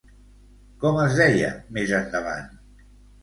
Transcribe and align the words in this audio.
Com 0.83 0.95
es 1.01 1.17
deia 1.19 1.51
més 1.77 1.93
endavant? 1.99 2.47